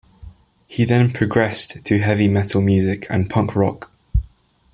[0.65, 3.91] He then progressed to heavy metal music and punk rock.